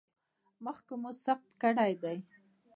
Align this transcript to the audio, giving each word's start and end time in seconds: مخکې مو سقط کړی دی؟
مخکې 0.65 0.93
مو 1.01 1.11
سقط 1.23 1.49
کړی 1.61 1.93
دی؟ 2.01 2.17